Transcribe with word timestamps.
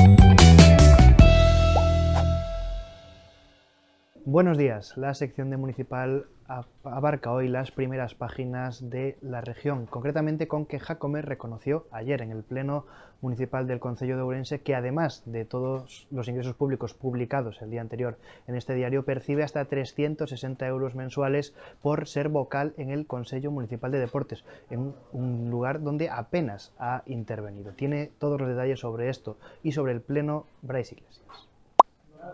Thank 0.00 0.20
you. 0.20 0.29
Buenos 4.32 4.56
días. 4.56 4.96
La 4.96 5.12
sección 5.14 5.50
de 5.50 5.56
municipal 5.56 6.26
abarca 6.84 7.32
hoy 7.32 7.48
las 7.48 7.72
primeras 7.72 8.14
páginas 8.14 8.88
de 8.88 9.18
la 9.22 9.40
región, 9.40 9.86
concretamente 9.86 10.46
con 10.46 10.66
que 10.66 10.78
Jacome 10.78 11.20
reconoció 11.20 11.88
ayer 11.90 12.22
en 12.22 12.30
el 12.30 12.44
Pleno 12.44 12.86
Municipal 13.22 13.66
del 13.66 13.80
Concello 13.80 14.14
de 14.14 14.22
Ourense 14.22 14.60
que 14.60 14.76
además 14.76 15.24
de 15.26 15.44
todos 15.44 16.06
los 16.12 16.28
ingresos 16.28 16.54
públicos 16.54 16.94
publicados 16.94 17.60
el 17.60 17.70
día 17.70 17.80
anterior 17.80 18.18
en 18.46 18.54
este 18.54 18.76
diario, 18.76 19.04
percibe 19.04 19.42
hasta 19.42 19.64
360 19.64 20.64
euros 20.64 20.94
mensuales 20.94 21.52
por 21.82 22.06
ser 22.06 22.28
vocal 22.28 22.72
en 22.76 22.90
el 22.90 23.08
Consejo 23.08 23.50
Municipal 23.50 23.90
de 23.90 23.98
Deportes, 23.98 24.44
en 24.70 24.94
un 25.10 25.50
lugar 25.50 25.82
donde 25.82 26.08
apenas 26.08 26.72
ha 26.78 27.02
intervenido. 27.06 27.72
Tiene 27.72 28.12
todos 28.20 28.40
los 28.40 28.48
detalles 28.48 28.78
sobre 28.78 29.08
esto 29.08 29.38
y 29.64 29.72
sobre 29.72 29.90
el 29.90 30.00
Pleno 30.00 30.46
Bryce 30.62 30.94
Iglesias. 30.94 31.49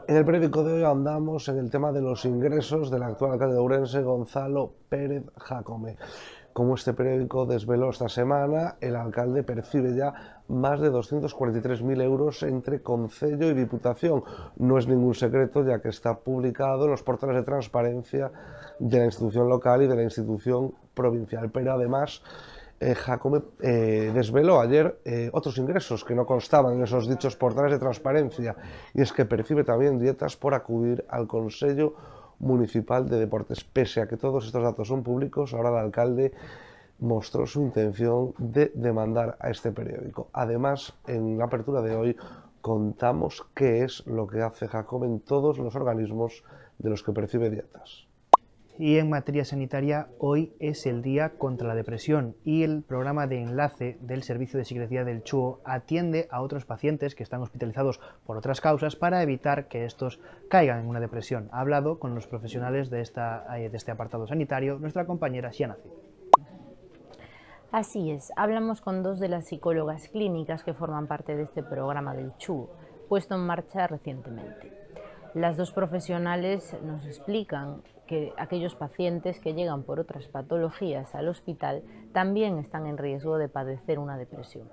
En 0.08 0.16
el 0.16 0.24
periódico 0.24 0.62
de 0.62 0.74
hoy 0.74 0.84
andamos 0.84 1.48
en 1.48 1.58
el 1.58 1.70
tema 1.70 1.90
de 1.90 2.00
los 2.00 2.24
ingresos 2.24 2.90
del 2.90 3.02
actual 3.02 3.32
alcalde 3.32 3.54
de 3.54 3.60
Ourense, 3.60 4.02
Gonzalo 4.02 4.72
Pérez 4.88 5.24
Jacome. 5.36 5.96
Como 6.52 6.76
este 6.76 6.94
periódico 6.94 7.44
desveló 7.44 7.90
esta 7.90 8.08
semana, 8.08 8.76
el 8.80 8.96
alcalde 8.96 9.42
percibe 9.42 9.94
ya 9.94 10.42
más 10.48 10.80
de 10.80 10.90
243.000 10.90 12.02
euros 12.02 12.42
entre 12.44 12.82
Concello 12.82 13.50
y 13.50 13.54
Diputación. 13.54 14.22
No 14.56 14.78
es 14.78 14.88
ningún 14.88 15.14
secreto, 15.14 15.64
ya 15.64 15.80
que 15.80 15.88
está 15.88 16.18
publicado 16.18 16.84
en 16.84 16.92
los 16.92 17.02
portales 17.02 17.36
de 17.36 17.42
transparencia 17.42 18.30
de 18.78 18.98
la 18.98 19.04
institución 19.06 19.48
local 19.48 19.82
y 19.82 19.86
de 19.86 19.96
la 19.96 20.02
institución 20.04 20.72
provincial. 20.94 21.50
Pero 21.50 21.72
además, 21.72 22.22
eh, 22.78 22.94
Jacome 22.94 23.40
eh, 23.60 24.10
desveló 24.14 24.60
ayer 24.60 24.98
eh, 25.04 25.30
otros 25.32 25.56
ingresos 25.58 26.04
que 26.04 26.14
no 26.14 26.26
constaban 26.26 26.74
en 26.74 26.82
esos 26.82 27.08
dichos 27.08 27.34
portales 27.36 27.72
de 27.72 27.78
transparencia 27.78 28.54
y 28.92 29.00
es 29.00 29.12
que 29.12 29.24
percibe 29.24 29.64
también 29.64 29.98
dietas 29.98 30.36
por 30.36 30.54
acudir 30.54 31.04
al 31.08 31.26
Consejo 31.26 31.94
Municipal 32.38 33.08
de 33.08 33.18
Deportes. 33.18 33.64
Pese 33.64 34.02
a 34.02 34.06
que 34.06 34.16
todos 34.16 34.46
estos 34.46 34.62
datos 34.62 34.88
son 34.88 35.02
públicos, 35.02 35.54
ahora 35.54 35.70
el 35.70 35.86
alcalde 35.86 36.32
mostró 36.98 37.46
su 37.46 37.62
intención 37.62 38.34
de 38.38 38.72
demandar 38.74 39.36
a 39.40 39.50
este 39.50 39.72
periódico. 39.72 40.28
Además, 40.32 40.94
en 41.06 41.38
la 41.38 41.46
apertura 41.46 41.80
de 41.82 41.94
hoy 41.94 42.16
contamos 42.60 43.46
qué 43.54 43.84
es 43.84 44.06
lo 44.06 44.26
que 44.26 44.42
hace 44.42 44.68
Jacome 44.68 45.06
en 45.06 45.20
todos 45.20 45.58
los 45.58 45.74
organismos 45.76 46.42
de 46.78 46.90
los 46.90 47.02
que 47.02 47.12
percibe 47.12 47.48
dietas. 47.48 48.05
Y 48.78 48.98
en 48.98 49.08
materia 49.08 49.46
sanitaria, 49.46 50.08
hoy 50.18 50.54
es 50.60 50.84
el 50.84 51.00
Día 51.00 51.38
contra 51.38 51.66
la 51.66 51.74
Depresión 51.74 52.36
y 52.44 52.62
el 52.62 52.82
programa 52.82 53.26
de 53.26 53.40
enlace 53.40 53.96
del 54.02 54.22
Servicio 54.22 54.58
de 54.58 54.66
Psiquiatría 54.66 55.02
del 55.02 55.22
CHUO 55.22 55.60
atiende 55.64 56.28
a 56.30 56.42
otros 56.42 56.66
pacientes 56.66 57.14
que 57.14 57.22
están 57.22 57.40
hospitalizados 57.40 58.00
por 58.26 58.36
otras 58.36 58.60
causas 58.60 58.94
para 58.94 59.22
evitar 59.22 59.68
que 59.68 59.86
estos 59.86 60.20
caigan 60.50 60.80
en 60.80 60.88
una 60.88 61.00
depresión. 61.00 61.48
Ha 61.52 61.60
hablado 61.60 61.98
con 61.98 62.14
los 62.14 62.26
profesionales 62.26 62.90
de, 62.90 63.00
esta, 63.00 63.46
eh, 63.58 63.70
de 63.70 63.76
este 63.78 63.92
apartado 63.92 64.26
sanitario 64.26 64.78
nuestra 64.78 65.06
compañera 65.06 65.52
Xiana 65.52 65.78
Así 67.72 68.10
es, 68.10 68.30
hablamos 68.36 68.82
con 68.82 69.02
dos 69.02 69.18
de 69.20 69.28
las 69.28 69.46
psicólogas 69.46 70.08
clínicas 70.08 70.64
que 70.64 70.74
forman 70.74 71.06
parte 71.06 71.34
de 71.34 71.44
este 71.44 71.62
programa 71.62 72.14
del 72.14 72.36
CHUO, 72.36 72.68
puesto 73.08 73.34
en 73.36 73.40
marcha 73.40 73.86
recientemente. 73.86 74.70
Las 75.36 75.58
dos 75.58 75.70
profesionales 75.70 76.74
nos 76.82 77.04
explican 77.04 77.82
que 78.06 78.32
aquellos 78.38 78.74
pacientes 78.74 79.38
que 79.38 79.52
llegan 79.52 79.82
por 79.82 80.00
otras 80.00 80.28
patologías 80.28 81.14
al 81.14 81.28
hospital 81.28 81.82
también 82.14 82.56
están 82.56 82.86
en 82.86 82.96
riesgo 82.96 83.36
de 83.36 83.50
padecer 83.50 83.98
una 83.98 84.16
depresión. 84.16 84.66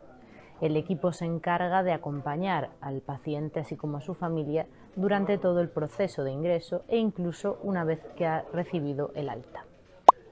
El 0.61 0.77
equipo 0.77 1.11
se 1.11 1.25
encarga 1.25 1.83
de 1.83 1.91
acompañar 1.91 2.69
al 2.79 3.01
paciente 3.01 3.59
así 3.59 3.75
como 3.75 3.97
a 3.97 4.01
su 4.01 4.13
familia 4.13 4.65
durante 4.95 5.37
todo 5.37 5.59
el 5.59 5.67
proceso 5.67 6.23
de 6.23 6.31
ingreso 6.31 6.85
e 6.87 6.97
incluso 6.97 7.59
una 7.61 7.83
vez 7.83 7.99
que 8.15 8.25
ha 8.25 8.45
recibido 8.53 9.11
el 9.15 9.27
alta. 9.27 9.65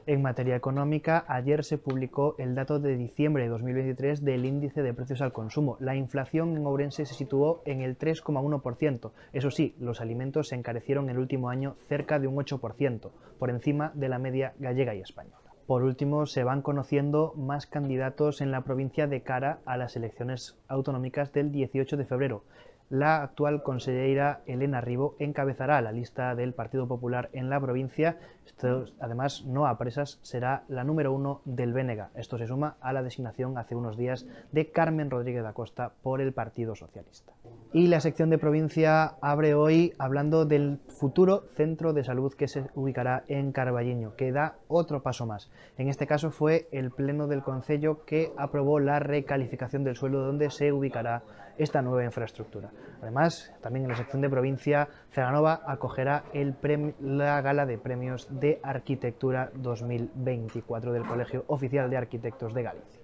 En 0.07 0.23
materia 0.23 0.55
económica, 0.55 1.25
ayer 1.27 1.63
se 1.63 1.77
publicó 1.77 2.33
el 2.39 2.55
dato 2.55 2.79
de 2.79 2.97
diciembre 2.97 3.43
de 3.43 3.49
2023 3.49 4.25
del 4.25 4.45
índice 4.45 4.81
de 4.81 4.95
precios 4.95 5.21
al 5.21 5.31
consumo. 5.31 5.77
La 5.79 5.95
inflación 5.95 6.57
en 6.57 6.65
Ourense 6.65 7.05
se 7.05 7.13
situó 7.13 7.61
en 7.65 7.81
el 7.81 7.99
3,1%. 7.99 9.11
Eso 9.31 9.51
sí, 9.51 9.75
los 9.79 10.01
alimentos 10.01 10.47
se 10.47 10.55
encarecieron 10.55 11.11
el 11.11 11.19
último 11.19 11.49
año 11.49 11.75
cerca 11.87 12.17
de 12.17 12.25
un 12.25 12.35
8%, 12.35 13.11
por 13.37 13.51
encima 13.51 13.91
de 13.93 14.09
la 14.09 14.17
media 14.17 14.53
gallega 14.57 14.95
y 14.95 15.01
española. 15.01 15.37
Por 15.67 15.83
último, 15.83 16.25
se 16.25 16.43
van 16.43 16.63
conociendo 16.63 17.33
más 17.37 17.67
candidatos 17.67 18.41
en 18.41 18.49
la 18.49 18.61
provincia 18.61 19.05
de 19.05 19.21
cara 19.21 19.59
a 19.65 19.77
las 19.77 19.95
elecciones 19.95 20.57
autonómicas 20.67 21.31
del 21.31 21.51
18 21.51 21.95
de 21.95 22.05
febrero. 22.05 22.43
La 22.91 23.23
actual 23.23 23.63
consellera 23.63 24.41
Elena 24.47 24.81
Ribo 24.81 25.15
encabezará 25.17 25.81
la 25.81 25.93
lista 25.93 26.35
del 26.35 26.53
Partido 26.53 26.89
Popular 26.89 27.29
en 27.31 27.49
la 27.49 27.57
provincia. 27.57 28.17
Además, 28.99 29.45
no 29.45 29.65
a 29.65 29.77
presas, 29.77 30.19
será 30.23 30.65
la 30.67 30.83
número 30.83 31.13
uno 31.13 31.39
del 31.45 31.71
Bénega. 31.71 32.09
Esto 32.15 32.37
se 32.37 32.47
suma 32.47 32.75
a 32.81 32.91
la 32.91 33.01
designación 33.01 33.57
hace 33.57 33.75
unos 33.75 33.95
días 33.95 34.27
de 34.51 34.71
Carmen 34.71 35.09
Rodríguez 35.09 35.41
da 35.41 35.53
Costa 35.53 35.93
por 36.03 36.19
el 36.19 36.33
Partido 36.33 36.75
Socialista. 36.75 37.31
Y 37.71 37.87
la 37.87 38.01
sección 38.01 38.29
de 38.29 38.37
provincia 38.37 39.15
abre 39.21 39.53
hoy 39.53 39.93
hablando 39.97 40.43
del 40.43 40.81
futuro 40.89 41.45
centro 41.55 41.93
de 41.93 42.03
salud 42.03 42.33
que 42.33 42.49
se 42.49 42.65
ubicará 42.75 43.23
en 43.29 43.53
Carballiño, 43.53 44.17
que 44.17 44.33
da 44.33 44.57
otro 44.67 45.01
paso 45.01 45.25
más. 45.25 45.49
En 45.77 45.87
este 45.87 46.07
caso 46.07 46.29
fue 46.29 46.67
el 46.73 46.91
Pleno 46.91 47.27
del 47.27 47.41
Concello 47.41 48.03
que 48.03 48.33
aprobó 48.37 48.81
la 48.81 48.99
recalificación 48.99 49.85
del 49.85 49.95
suelo 49.95 50.19
donde 50.19 50.49
se 50.49 50.73
ubicará 50.73 51.23
esta 51.57 51.81
nueva 51.81 52.03
infraestructura. 52.03 52.71
Además, 53.01 53.53
también 53.61 53.85
en 53.85 53.91
la 53.91 53.97
sección 53.97 54.21
de 54.21 54.29
provincia, 54.29 54.87
Ceganova 55.11 55.61
acogerá 55.65 56.23
el 56.33 56.55
la 56.99 57.41
gala 57.41 57.65
de 57.65 57.77
premios 57.77 58.27
de 58.29 58.59
arquitectura 58.63 59.51
2024 59.55 60.93
del 60.93 61.05
Colegio 61.05 61.43
Oficial 61.47 61.89
de 61.89 61.97
Arquitectos 61.97 62.53
de 62.53 62.63
Galicia. 62.63 63.00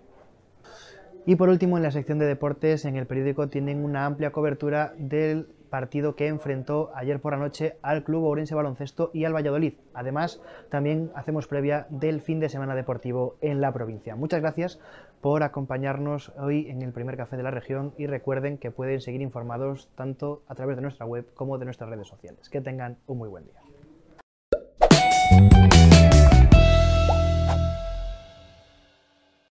Y 1.28 1.36
por 1.36 1.50
último, 1.50 1.76
en 1.76 1.84
la 1.84 1.92
sección 1.92 2.20
de 2.20 2.26
deportes, 2.26 2.86
en 2.86 2.96
el 2.96 3.06
periódico 3.06 3.50
tienen 3.50 3.84
una 3.84 4.06
amplia 4.06 4.32
cobertura 4.32 4.94
del 4.98 5.46
partido 5.70 6.16
que 6.16 6.28
enfrentó 6.28 6.90
ayer 6.96 7.20
por 7.20 7.34
la 7.34 7.40
noche 7.40 7.76
al 7.82 8.06
Club 8.06 8.24
Ourense 8.24 8.56
Baloncesto 8.56 9.12
y 9.14 9.26
al 9.26 9.36
Valladolid. 9.36 9.74
Además, 9.94 10.42
también 10.70 11.12
hacemos 11.16 11.46
previa 11.46 11.86
del 11.90 12.22
fin 12.22 12.40
de 12.40 12.48
semana 12.48 12.76
deportivo 12.76 13.36
en 13.42 13.60
la 13.60 13.74
provincia. 13.74 14.16
Muchas 14.16 14.40
gracias 14.40 14.80
por 15.20 15.44
acompañarnos 15.44 16.32
hoy 16.38 16.70
en 16.70 16.82
el 16.82 16.94
primer 16.94 17.18
café 17.18 17.36
de 17.36 17.44
la 17.44 17.52
región 17.52 17.94
y 17.98 18.08
recuerden 18.08 18.58
que 18.58 18.72
pueden 18.72 19.02
seguir 19.02 19.22
informados 19.22 19.90
tanto 19.96 20.44
a 20.48 20.56
través 20.56 20.78
de 20.78 20.82
nuestra 20.82 21.06
web 21.06 21.28
como 21.34 21.58
de 21.58 21.66
nuestras 21.66 21.90
redes 21.90 22.08
sociales. 22.08 22.50
Que 22.50 22.62
tengan 22.62 23.00
un 23.06 23.18
muy 23.18 23.28
buen 23.28 23.44
día. 23.44 23.67